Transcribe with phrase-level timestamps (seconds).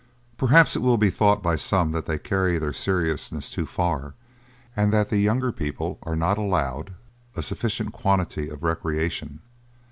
[0.35, 4.15] Perhaps it will be thought by some that they carry their seriousness too far,
[4.75, 6.95] and that the younger people are not allowed
[7.35, 9.41] a sufficient quantity of recreation.